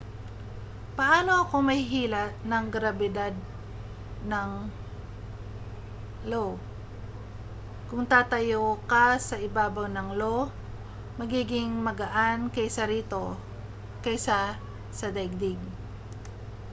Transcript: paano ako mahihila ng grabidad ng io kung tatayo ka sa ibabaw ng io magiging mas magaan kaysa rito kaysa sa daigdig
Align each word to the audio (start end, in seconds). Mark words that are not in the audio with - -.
paano 0.97 1.31
ako 1.45 1.55
mahihila 1.67 2.23
ng 2.49 2.63
grabidad 2.75 3.33
ng 4.31 4.49
io 6.31 6.45
kung 7.87 8.03
tatayo 8.13 8.63
ka 8.91 9.05
sa 9.27 9.35
ibabaw 9.47 9.85
ng 9.93 10.07
io 10.21 10.37
magiging 11.21 11.69
mas 11.77 11.85
magaan 11.87 12.39
kaysa 12.55 12.83
rito 12.93 13.23
kaysa 14.03 14.39
sa 14.99 15.07
daigdig 15.15 15.59